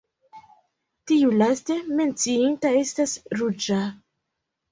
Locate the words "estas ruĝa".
2.79-3.79